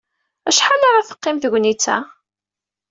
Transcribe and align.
Acḥal 0.49 0.81
ara 0.89 1.07
teqqim 1.07 1.37
tegnit-a? 1.39 1.97